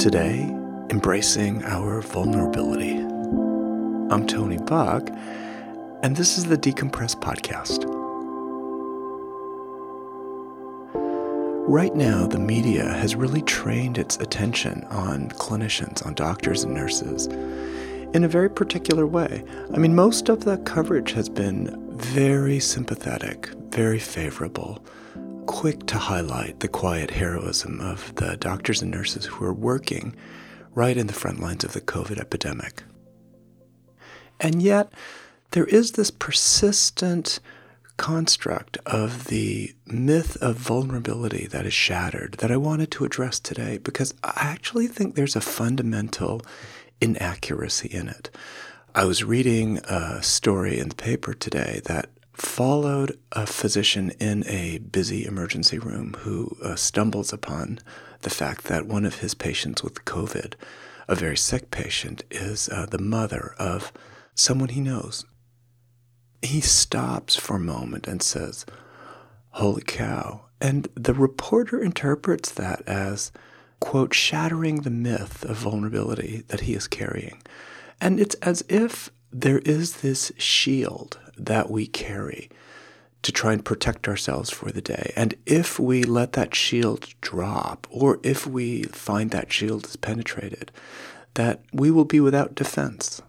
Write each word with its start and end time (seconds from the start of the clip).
Today, 0.00 0.44
embracing 0.88 1.62
our 1.64 2.00
vulnerability. 2.00 2.96
I'm 4.10 4.26
Tony 4.26 4.56
Back, 4.56 5.10
and 6.02 6.16
this 6.16 6.38
is 6.38 6.46
the 6.46 6.56
Decompress 6.56 7.14
Podcast. 7.14 7.84
Right 11.68 11.94
now, 11.94 12.26
the 12.26 12.38
media 12.38 12.88
has 12.94 13.14
really 13.14 13.42
trained 13.42 13.98
its 13.98 14.16
attention 14.16 14.84
on 14.84 15.28
clinicians, 15.32 16.06
on 16.06 16.14
doctors 16.14 16.64
and 16.64 16.72
nurses, 16.72 17.26
in 18.14 18.24
a 18.24 18.28
very 18.28 18.48
particular 18.48 19.06
way. 19.06 19.44
I 19.74 19.76
mean, 19.76 19.94
most 19.94 20.30
of 20.30 20.46
the 20.46 20.56
coverage 20.56 21.12
has 21.12 21.28
been 21.28 21.76
very 21.94 22.58
sympathetic, 22.58 23.50
very 23.68 23.98
favorable, 23.98 24.82
quick 25.46 25.86
to 25.86 25.98
highlight 25.98 26.60
the 26.60 26.68
quiet 26.68 27.10
heroism 27.10 27.80
of 27.80 28.14
the 28.16 28.36
doctors 28.36 28.82
and 28.82 28.90
nurses 28.90 29.26
who 29.26 29.44
are 29.44 29.52
working 29.52 30.14
right 30.74 30.96
in 30.96 31.06
the 31.06 31.12
front 31.12 31.40
lines 31.40 31.64
of 31.64 31.72
the 31.72 31.80
COVID 31.80 32.18
epidemic. 32.18 32.82
And 34.38 34.62
yet, 34.62 34.92
there 35.50 35.66
is 35.66 35.92
this 35.92 36.10
persistent 36.10 37.40
construct 37.96 38.78
of 38.86 39.26
the 39.26 39.74
myth 39.86 40.36
of 40.40 40.56
vulnerability 40.56 41.46
that 41.48 41.66
is 41.66 41.74
shattered 41.74 42.34
that 42.38 42.50
I 42.50 42.56
wanted 42.56 42.90
to 42.92 43.04
address 43.04 43.38
today 43.38 43.76
because 43.76 44.14
I 44.24 44.32
actually 44.36 44.86
think 44.86 45.14
there's 45.14 45.36
a 45.36 45.40
fundamental 45.42 46.40
inaccuracy 47.00 47.88
in 47.88 48.08
it. 48.08 48.30
I 48.94 49.04
was 49.04 49.22
reading 49.22 49.78
a 49.84 50.22
story 50.22 50.78
in 50.78 50.88
the 50.88 50.94
paper 50.94 51.34
today 51.34 51.82
that 51.84 52.08
followed 52.40 53.18
a 53.32 53.46
physician 53.46 54.10
in 54.20 54.44
a 54.46 54.78
busy 54.78 55.24
emergency 55.24 55.78
room 55.78 56.14
who 56.20 56.56
uh, 56.62 56.74
stumbles 56.74 57.32
upon 57.32 57.78
the 58.22 58.30
fact 58.30 58.64
that 58.64 58.86
one 58.86 59.04
of 59.04 59.20
his 59.20 59.34
patients 59.34 59.82
with 59.82 60.04
COVID, 60.04 60.54
a 61.08 61.14
very 61.14 61.36
sick 61.36 61.70
patient, 61.70 62.22
is 62.30 62.68
uh, 62.68 62.86
the 62.86 62.98
mother 62.98 63.54
of 63.58 63.92
someone 64.34 64.70
he 64.70 64.80
knows 64.80 65.24
he 66.42 66.60
stops 66.60 67.36
for 67.36 67.56
a 67.56 67.60
moment 67.60 68.06
and 68.06 68.22
says, 68.22 68.64
Holy 69.50 69.82
cow. 69.82 70.46
And 70.60 70.88
the 70.94 71.14
reporter 71.14 71.82
interprets 71.82 72.50
that 72.52 72.82
as, 72.86 73.32
quote, 73.80 74.14
shattering 74.14 74.82
the 74.82 74.90
myth 74.90 75.44
of 75.44 75.56
vulnerability 75.56 76.44
that 76.48 76.60
he 76.60 76.74
is 76.74 76.86
carrying. 76.86 77.42
And 78.00 78.20
it's 78.20 78.34
as 78.36 78.62
if 78.68 79.10
there 79.32 79.60
is 79.60 80.00
this 80.00 80.32
shield 80.36 81.18
that 81.36 81.70
we 81.70 81.86
carry 81.86 82.50
to 83.22 83.32
try 83.32 83.52
and 83.52 83.64
protect 83.64 84.08
ourselves 84.08 84.50
for 84.50 84.70
the 84.70 84.80
day. 84.80 85.12
And 85.14 85.34
if 85.46 85.78
we 85.78 86.02
let 86.04 86.32
that 86.32 86.54
shield 86.54 87.08
drop, 87.20 87.86
or 87.90 88.18
if 88.22 88.46
we 88.46 88.84
find 88.84 89.30
that 89.30 89.52
shield 89.52 89.86
is 89.86 89.96
penetrated, 89.96 90.72
that 91.34 91.62
we 91.72 91.90
will 91.90 92.04
be 92.04 92.20
without 92.20 92.54
defense. 92.54 93.20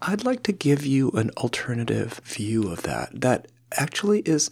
I'd 0.00 0.24
like 0.24 0.42
to 0.44 0.52
give 0.52 0.86
you 0.86 1.10
an 1.12 1.30
alternative 1.36 2.20
view 2.24 2.70
of 2.70 2.82
that, 2.82 3.20
that 3.20 3.48
actually 3.72 4.20
is 4.20 4.50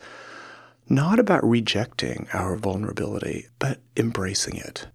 not 0.88 1.18
about 1.18 1.48
rejecting 1.48 2.26
our 2.32 2.56
vulnerability, 2.56 3.46
but 3.58 3.80
embracing 3.96 4.56
it. 4.56 4.86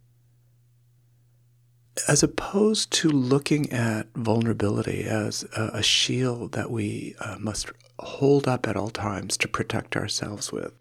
As 2.07 2.23
opposed 2.23 2.91
to 2.91 3.09
looking 3.09 3.71
at 3.71 4.07
vulnerability 4.15 5.03
as 5.03 5.43
a, 5.55 5.71
a 5.75 5.83
shield 5.83 6.51
that 6.53 6.71
we 6.71 7.15
uh, 7.19 7.37
must 7.39 7.71
hold 7.99 8.47
up 8.47 8.67
at 8.67 8.77
all 8.77 8.89
times 8.89 9.37
to 9.37 9.47
protect 9.47 9.95
ourselves 9.95 10.51
with, 10.51 10.73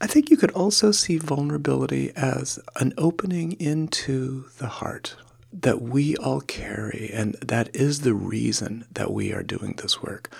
I 0.00 0.06
think 0.06 0.30
you 0.30 0.36
could 0.36 0.52
also 0.52 0.92
see 0.92 1.18
vulnerability 1.18 2.12
as 2.14 2.58
an 2.76 2.94
opening 2.96 3.52
into 3.52 4.46
the 4.58 4.68
heart, 4.68 5.16
that 5.52 5.82
we 5.82 6.16
all 6.16 6.40
carry, 6.40 7.10
and 7.12 7.34
that 7.34 7.74
is 7.74 8.00
the 8.02 8.14
reason 8.14 8.84
that 8.92 9.12
we 9.12 9.32
are 9.32 9.42
doing 9.42 9.74
this 9.78 10.02
work. 10.02 10.30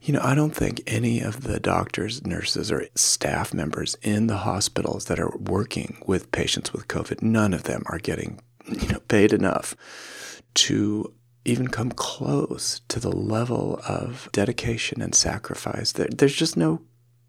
You 0.00 0.14
know, 0.14 0.20
I 0.22 0.34
don't 0.34 0.54
think 0.54 0.82
any 0.86 1.20
of 1.20 1.42
the 1.42 1.58
doctors, 1.58 2.26
nurses, 2.26 2.70
or 2.70 2.86
staff 2.94 3.52
members 3.54 3.96
in 4.02 4.26
the 4.26 4.38
hospitals 4.38 5.06
that 5.06 5.18
are 5.18 5.34
working 5.38 5.98
with 6.06 6.30
patients 6.30 6.72
with 6.72 6.88
COVID, 6.88 7.22
none 7.22 7.54
of 7.54 7.64
them 7.64 7.82
are 7.86 7.98
getting, 7.98 8.40
you 8.68 8.88
know, 8.88 9.00
paid 9.00 9.32
enough 9.32 9.74
to 10.54 11.12
even 11.44 11.68
come 11.68 11.90
close 11.90 12.80
to 12.88 12.98
the 12.98 13.12
level 13.12 13.80
of 13.86 14.28
dedication 14.32 15.02
and 15.02 15.14
sacrifice. 15.14 15.92
There's 15.92 16.34
just 16.34 16.56
no 16.56 16.80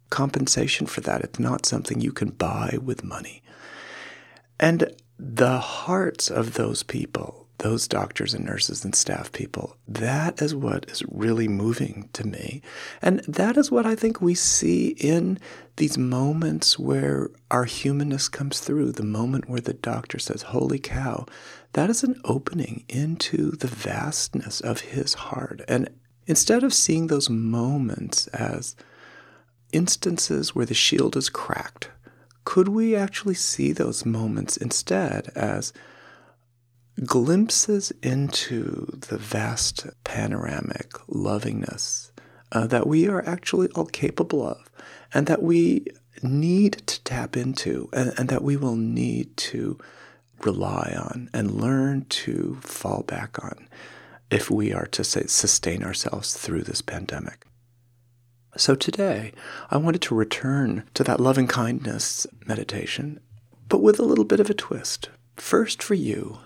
compensation 0.10 0.88
for 0.88 1.02
that. 1.02 1.22
It's 1.22 1.40
not 1.40 1.66
something 1.66 2.00
you 2.00 2.14
can 2.14 2.30
buy 2.30 2.78
with 2.82 3.04
money. 3.04 3.42
And 4.60 4.96
the 5.20 5.60
hearts 5.60 6.30
of 6.30 6.54
those 6.54 6.84
people, 6.84 7.45
those 7.60 7.88
doctors 7.88 8.34
and 8.34 8.46
nurses 8.46 8.84
and 8.84 8.94
staff 8.96 9.32
people, 9.32 9.78
that 9.88 10.42
is 10.42 10.54
what 10.54 10.90
is 10.90 11.04
really 11.10 11.48
moving 11.48 12.10
to 12.14 12.28
me. 12.28 12.62
And 13.02 13.20
that 13.22 13.58
is 13.58 13.72
what 13.72 13.86
I 13.86 13.96
think 13.96 14.22
we 14.22 14.36
see 14.36 14.90
in 14.90 15.40
these 15.78 15.98
moments 15.98 16.78
where 16.78 17.30
our 17.52 17.66
humanness 17.66 18.28
comes 18.30 18.60
through, 18.60 18.92
the 18.92 19.04
moment 19.04 19.50
where 19.50 19.62
the 19.62 19.74
doctor 19.74 20.20
says, 20.20 20.44
Holy 20.44 20.80
cow, 20.80 21.26
that 21.74 21.90
is 21.90 22.04
an 22.04 22.20
opening 22.24 22.86
into 22.88 23.52
the 23.52 23.68
vastness 23.68 24.62
of 24.62 24.82
his 24.82 25.14
heart. 25.14 25.62
And 25.68 25.90
instead 26.28 26.64
of 26.64 26.74
seeing 26.74 27.08
those 27.08 27.30
moments 27.30 28.28
as 28.28 28.76
instances 29.72 30.56
where 30.56 30.66
the 30.66 30.74
shield 30.74 31.18
is 31.18 31.30
cracked, 31.30 31.90
could 32.46 32.70
we 32.70 32.96
actually 32.96 33.34
see 33.34 33.72
those 33.72 34.06
moments 34.06 34.56
instead 34.56 35.30
as 35.36 35.74
glimpses 37.04 37.92
into 38.02 38.86
the 39.10 39.18
vast 39.18 39.88
panoramic 40.04 40.94
lovingness 41.08 42.12
uh, 42.52 42.66
that 42.68 42.88
we 42.88 43.08
are 43.08 43.28
actually 43.28 43.68
all 43.70 43.86
capable 43.86 44.46
of 44.46 44.70
and 45.14 45.28
that 45.28 45.44
we 45.44 45.86
need 46.24 46.74
to 46.88 47.04
tap 47.04 47.36
into 47.36 47.90
and, 47.92 48.14
and 48.18 48.30
that 48.30 48.44
we 48.44 48.56
will 48.56 48.76
need 48.76 49.36
to 49.36 49.78
rely 50.42 50.96
on 50.98 51.30
and 51.34 51.60
learn 51.62 52.06
to 52.06 52.58
fall 52.62 53.04
back 53.04 53.44
on 53.44 53.68
if 54.32 54.50
we 54.50 54.74
are 54.74 54.88
to 54.88 55.04
say, 55.04 55.24
sustain 55.28 55.84
ourselves 55.84 56.34
through 56.34 56.64
this 56.64 56.82
pandemic. 56.82 57.46
So 58.58 58.74
today, 58.74 59.34
I 59.70 59.78
wanted 59.78 60.02
to 60.04 60.16
return 60.16 60.84
to 60.94 61.04
that 61.04 61.20
loving 61.20 61.48
kindness 61.48 62.26
meditation, 62.46 63.20
but 63.68 63.82
with 63.82 64.00
a 64.00 64.04
little 64.04 64.24
bit 64.24 64.40
of 64.40 64.50
a 64.50 64.54
twist. 64.54 65.10
First, 65.36 65.84
for 65.84 65.94
you, 65.94 66.40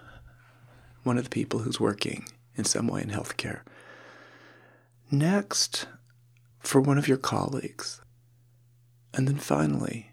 one 1.03 1.17
of 1.17 1.23
the 1.23 1.29
people 1.29 1.59
who's 1.59 1.79
working 1.79 2.25
in 2.55 2.65
some 2.65 2.87
way 2.87 3.01
in 3.01 3.09
healthcare. 3.09 3.61
Next, 5.11 5.87
for 6.59 6.81
one 6.81 6.97
of 6.97 7.07
your 7.07 7.17
colleagues. 7.17 8.01
And 9.13 9.27
then 9.27 9.37
finally, 9.37 10.11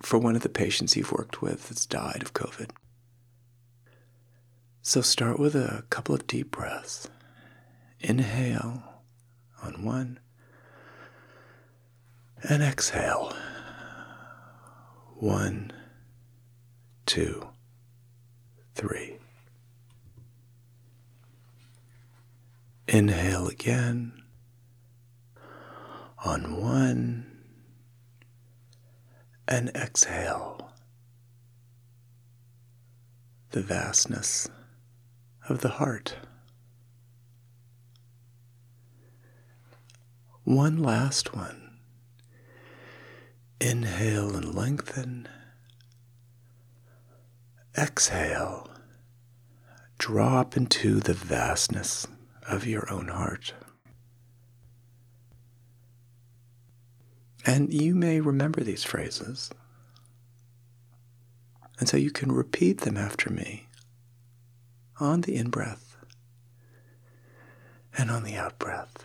for 0.00 0.18
one 0.18 0.36
of 0.36 0.42
the 0.42 0.48
patients 0.48 0.96
you've 0.96 1.12
worked 1.12 1.42
with 1.42 1.68
that's 1.68 1.86
died 1.86 2.22
of 2.22 2.34
COVID. 2.34 2.70
So 4.82 5.00
start 5.00 5.38
with 5.38 5.54
a 5.54 5.84
couple 5.90 6.14
of 6.14 6.26
deep 6.26 6.50
breaths. 6.50 7.08
Inhale 8.00 8.82
on 9.62 9.84
one 9.84 10.20
and 12.42 12.62
exhale. 12.62 13.34
One, 15.16 15.72
two, 17.06 17.48
three. 18.74 19.18
Inhale 22.86 23.48
again 23.48 24.12
on 26.22 26.60
one 26.60 27.24
and 29.48 29.70
exhale 29.70 30.70
the 33.52 33.62
vastness 33.62 34.48
of 35.48 35.60
the 35.60 35.70
heart. 35.70 36.16
One 40.44 40.82
last 40.82 41.34
one. 41.34 41.78
Inhale 43.60 44.36
and 44.36 44.54
lengthen. 44.54 45.26
Exhale. 47.78 48.68
Drop 49.96 50.54
into 50.54 51.00
the 51.00 51.14
vastness 51.14 52.06
of 52.48 52.66
your 52.66 52.90
own 52.90 53.08
heart. 53.08 53.54
And 57.46 57.72
you 57.72 57.94
may 57.94 58.20
remember 58.20 58.62
these 58.62 58.84
phrases. 58.84 59.50
And 61.78 61.88
so 61.88 61.96
you 61.96 62.10
can 62.10 62.32
repeat 62.32 62.82
them 62.82 62.96
after 62.96 63.30
me 63.30 63.66
on 65.00 65.22
the 65.22 65.34
in 65.36 65.50
breath 65.50 65.96
and 67.98 68.10
on 68.10 68.22
the 68.24 68.36
out 68.36 68.58
breath. 68.58 69.04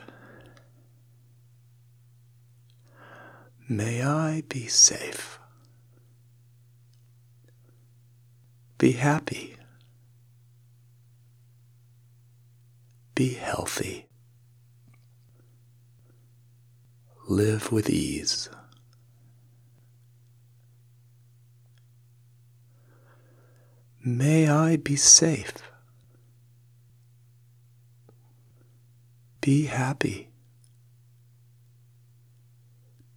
May 3.67 4.01
I 4.01 4.43
be 4.49 4.67
safe. 4.67 5.39
Be 8.77 8.93
happy. 8.93 9.58
Be 13.19 13.33
healthy. 13.33 14.05
Live 17.27 17.69
with 17.69 17.89
ease. 17.89 18.47
May 24.01 24.47
I 24.47 24.77
be 24.77 24.95
safe. 24.95 25.69
Be 29.41 29.65
happy. 29.65 30.29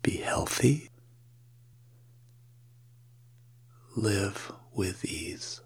Be 0.02 0.16
healthy. 0.16 0.90
Live 3.94 4.50
with 4.75 5.05
ease. 5.05 5.62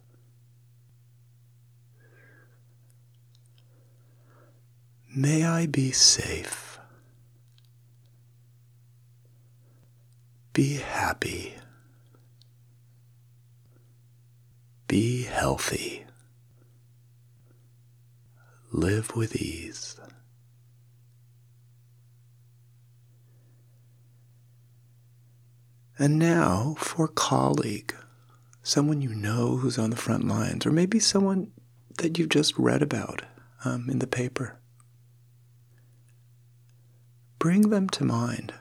May 5.18 5.46
I 5.46 5.64
be 5.64 5.92
safe. 5.92 6.78
Be 10.52 10.74
happy. 10.74 11.54
Be 14.86 15.22
healthy. 15.22 16.04
Live 18.70 19.16
with 19.16 19.34
ease. 19.36 19.98
And 25.98 26.18
now 26.18 26.74
for 26.78 27.08
colleague, 27.08 27.94
someone 28.62 29.00
you 29.00 29.14
know 29.14 29.56
who's 29.56 29.78
on 29.78 29.88
the 29.88 29.96
front 29.96 30.28
lines, 30.28 30.66
or 30.66 30.72
maybe 30.72 31.00
someone 31.00 31.52
that 31.96 32.18
you've 32.18 32.28
just 32.28 32.58
read 32.58 32.82
about 32.82 33.22
um, 33.64 33.88
in 33.88 34.00
the 34.00 34.06
paper. 34.06 34.58
Bring 37.46 37.70
them 37.70 37.88
to 37.90 38.04
mind. 38.04 38.54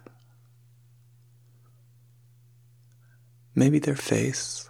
Maybe 3.55 3.79
their 3.79 3.95
face, 3.95 4.69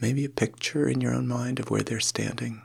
maybe 0.00 0.24
a 0.24 0.30
picture 0.30 0.88
in 0.88 1.02
your 1.02 1.12
own 1.12 1.28
mind 1.28 1.60
of 1.60 1.70
where 1.70 1.82
they're 1.82 2.00
standing. 2.00 2.62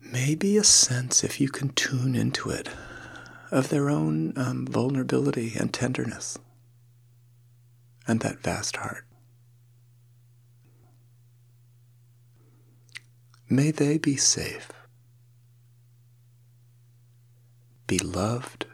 Maybe 0.00 0.56
a 0.56 0.64
sense, 0.64 1.22
if 1.22 1.40
you 1.40 1.48
can 1.50 1.68
tune 1.68 2.16
into 2.16 2.50
it, 2.50 2.68
of 3.52 3.68
their 3.68 3.88
own 3.88 4.32
um, 4.36 4.66
vulnerability 4.66 5.52
and 5.56 5.72
tenderness 5.72 6.36
and 8.08 8.18
that 8.22 8.40
vast 8.40 8.78
heart. 8.78 9.04
May 13.48 13.70
they 13.70 13.98
be 13.98 14.16
safe, 14.16 14.72
be 17.86 17.98
loved, 17.98 18.66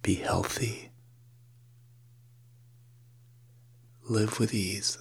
be 0.00 0.14
healthy, 0.14 0.90
live 4.08 4.38
with 4.38 4.54
ease. 4.54 4.96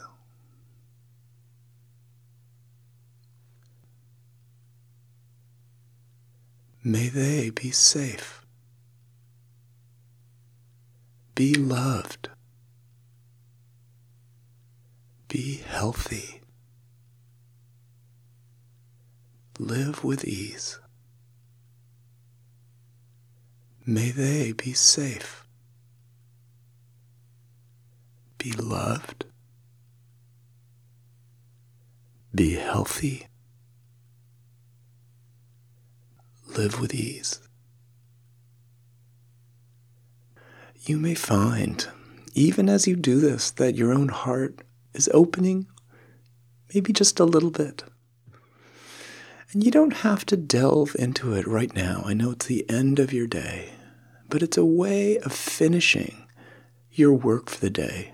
May 6.83 7.09
they 7.09 7.51
be 7.51 7.69
safe, 7.69 8.43
be 11.35 11.53
loved, 11.53 12.29
be 15.27 15.57
healthy, 15.57 16.41
live 19.59 20.03
with 20.03 20.25
ease. 20.25 20.79
May 23.89 24.11
they 24.11 24.51
be 24.51 24.73
safe, 24.73 25.47
be 28.37 28.51
loved, 28.51 29.23
be 32.35 32.55
healthy 32.55 33.27
live 36.57 36.79
with 36.81 36.93
ease. 36.93 37.39
You 40.85 40.97
may 40.97 41.15
find, 41.15 41.87
even 42.33 42.67
as 42.67 42.87
you 42.87 42.95
do 42.95 43.19
this, 43.19 43.51
that 43.51 43.75
your 43.75 43.93
own 43.93 44.09
heart 44.09 44.61
is 44.93 45.09
opening 45.13 45.67
maybe 46.73 46.91
just 46.91 47.19
a 47.19 47.25
little 47.25 47.51
bit. 47.51 47.83
And 49.51 49.63
you 49.63 49.71
don't 49.71 49.97
have 49.97 50.25
to 50.27 50.37
delve 50.37 50.95
into 50.99 51.33
it 51.33 51.47
right 51.47 51.73
now. 51.73 52.03
I 52.05 52.13
know 52.13 52.31
it's 52.31 52.47
the 52.47 52.69
end 52.69 52.99
of 52.99 53.13
your 53.13 53.27
day, 53.27 53.73
but 54.29 54.41
it's 54.41 54.57
a 54.57 54.65
way 54.65 55.17
of 55.19 55.31
finishing 55.31 56.27
your 56.91 57.13
work 57.13 57.49
for 57.49 57.59
the 57.59 57.69
day 57.69 58.13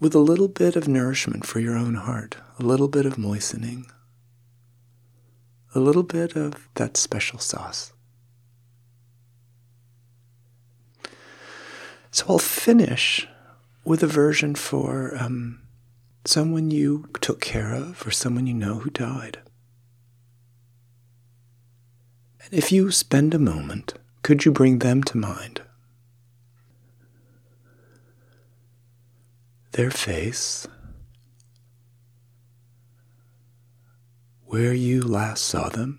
with 0.00 0.14
a 0.14 0.18
little 0.18 0.48
bit 0.48 0.74
of 0.74 0.88
nourishment 0.88 1.46
for 1.46 1.60
your 1.60 1.76
own 1.76 1.94
heart, 1.94 2.36
a 2.58 2.62
little 2.64 2.88
bit 2.88 3.06
of 3.06 3.16
moistening, 3.16 3.86
a 5.76 5.78
little 5.78 6.02
bit 6.02 6.34
of 6.34 6.68
that 6.74 6.96
special 6.96 7.38
sauce. 7.38 7.92
So 12.10 12.26
I'll 12.28 12.38
finish 12.38 13.28
with 13.84 14.02
a 14.02 14.08
version 14.08 14.54
for 14.54 15.16
um, 15.18 15.62
someone 16.24 16.70
you 16.70 17.08
took 17.20 17.40
care 17.40 17.72
of 17.72 18.06
or 18.06 18.10
someone 18.10 18.46
you 18.46 18.54
know 18.54 18.80
who 18.80 18.90
died. 18.90 19.38
And 22.44 22.52
if 22.52 22.72
you 22.72 22.90
spend 22.90 23.34
a 23.34 23.38
moment, 23.38 23.94
could 24.22 24.44
you 24.44 24.52
bring 24.52 24.78
them 24.78 25.02
to 25.04 25.18
mind? 25.18 25.62
Their 29.72 29.90
face, 29.90 30.66
where 34.44 34.74
you 34.74 35.02
last 35.02 35.44
saw 35.44 35.68
them, 35.70 35.98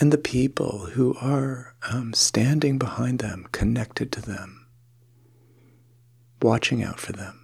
and 0.00 0.10
the 0.10 0.18
people 0.18 0.86
who 0.92 1.14
are 1.20 1.74
um, 1.90 2.14
standing 2.14 2.78
behind 2.78 3.18
them, 3.18 3.46
connected 3.52 4.10
to 4.12 4.22
them, 4.22 4.66
watching 6.40 6.82
out 6.82 6.98
for 6.98 7.12
them. 7.12 7.39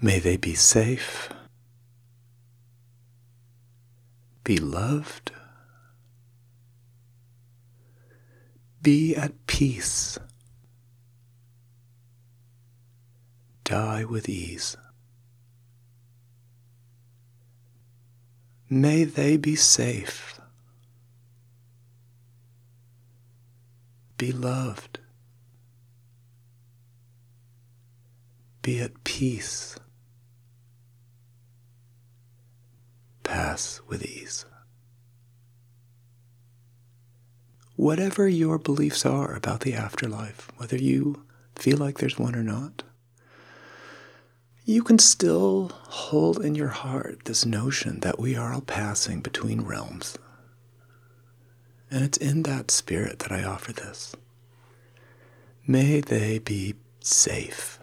May 0.00 0.18
they 0.18 0.36
be 0.36 0.54
safe, 0.54 1.30
be 4.44 4.58
loved, 4.58 5.32
be 8.82 9.16
at 9.16 9.46
peace. 9.46 10.18
die 13.66 14.04
with 14.04 14.28
ease. 14.28 14.76
May 18.70 19.02
they 19.02 19.36
be 19.36 19.56
safe, 19.56 20.40
be 24.16 24.30
loved, 24.30 25.00
be 28.62 28.80
at 28.80 29.02
peace, 29.02 29.76
pass 33.26 33.80
with 33.88 34.04
ease. 34.04 34.46
Whatever 37.74 38.26
your 38.26 38.58
beliefs 38.58 39.04
are 39.04 39.34
about 39.34 39.60
the 39.60 39.74
afterlife, 39.74 40.50
whether 40.56 40.76
you 40.76 41.24
feel 41.54 41.76
like 41.76 41.98
there's 41.98 42.18
one 42.18 42.34
or 42.34 42.42
not, 42.42 42.84
you 44.64 44.82
can 44.82 44.98
still 44.98 45.70
hold 45.72 46.42
in 46.44 46.54
your 46.54 46.68
heart 46.68 47.24
this 47.24 47.44
notion 47.44 48.00
that 48.00 48.18
we 48.18 48.34
are 48.34 48.52
all 48.52 48.62
passing 48.62 49.20
between 49.20 49.60
realms. 49.60 50.16
And 51.90 52.02
it's 52.02 52.18
in 52.18 52.42
that 52.44 52.70
spirit 52.70 53.18
that 53.20 53.32
I 53.32 53.44
offer 53.44 53.72
this. 53.72 54.16
May 55.66 56.00
they 56.00 56.38
be 56.38 56.74
safe, 57.00 57.78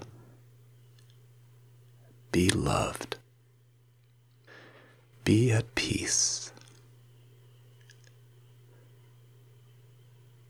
be 2.32 2.50
loved, 2.50 3.18
be 5.24 5.52
at 5.52 5.76
peace, 5.76 6.52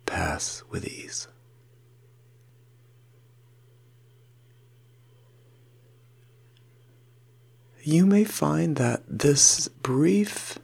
pass 0.05 0.63
with 0.69 0.87
ease. 0.87 1.27
you 7.83 8.05
may 8.05 8.23
find 8.23 8.77
that 8.77 9.03
this 9.07 9.67
brief 9.67 10.57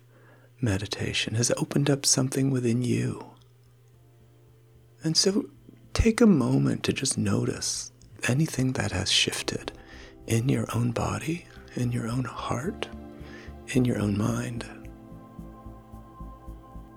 meditation 0.61 1.35
has 1.35 1.51
opened 1.57 1.89
up 1.89 2.05
something 2.05 2.49
within 2.49 2.81
you. 2.81 3.31
And 5.03 5.17
so 5.17 5.45
take 5.93 6.21
a 6.21 6.25
moment 6.25 6.83
to 6.83 6.93
just 6.93 7.17
notice 7.17 7.91
anything 8.27 8.73
that 8.73 8.91
has 8.93 9.11
shifted 9.11 9.73
in 10.27 10.47
your 10.47 10.65
own 10.73 10.91
body, 10.91 11.45
in 11.75 11.91
your 11.91 12.07
own 12.07 12.23
heart, 12.23 12.87
in 13.75 13.85
your 13.85 13.99
own 13.99 14.17
mind. 14.17 14.65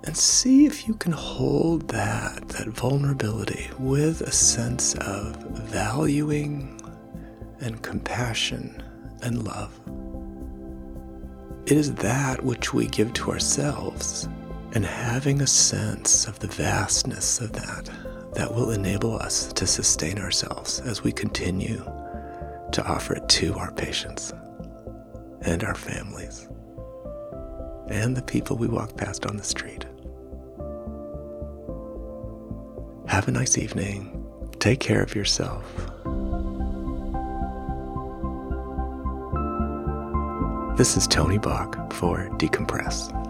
And 0.05 0.17
see 0.17 0.67
if 0.67 0.89
you 0.89 0.95
can 0.95 1.13
hold 1.13 1.89
that, 1.89 2.49
that 2.49 2.69
vulnerability 2.69 3.71
with 3.79 4.21
a 4.23 4.33
sense 4.33 4.95
of 4.97 5.37
valuing 5.53 6.81
and 7.61 7.81
compassion 7.83 8.83
and 9.23 9.45
love. 9.45 9.79
It 11.67 11.77
is 11.77 11.95
that 11.97 12.45
which 12.45 12.75
we 12.75 12.87
give 12.89 13.13
to 13.15 13.31
ourselves, 13.31 14.29
and 14.75 14.85
having 14.85 15.41
a 15.41 15.47
sense 15.47 16.27
of 16.27 16.41
the 16.41 16.49
vastness 16.49 17.41
of 17.41 17.53
that 17.53 17.89
that 18.35 18.53
will 18.53 18.71
enable 18.73 19.17
us 19.17 19.53
to 19.53 19.67
sustain 19.67 20.19
ourselves 20.19 20.81
as 20.81 21.05
we 21.05 21.13
continue 21.13 21.85
to 22.73 22.85
offer 22.85 23.15
it 23.15 23.29
to 23.29 23.55
our 23.55 23.71
patients 23.73 24.33
and 25.43 25.63
our 25.63 25.75
families 25.75 26.49
and 27.93 28.17
the 28.17 28.23
people 28.23 28.57
we 28.57 28.67
walk 28.67 28.97
past 28.97 29.27
on 29.27 29.37
the 29.37 29.45
street. 29.45 29.85
Have 33.07 33.29
a 33.29 33.31
nice 33.31 33.59
evening. 33.59 34.19
Take 34.59 34.81
care 34.81 35.03
of 35.03 35.15
yourself. 35.15 35.65
This 40.79 40.97
is 40.97 41.07
Tony 41.07 41.37
Back 41.37 41.93
for 41.93 42.31
Decompress. 42.39 43.22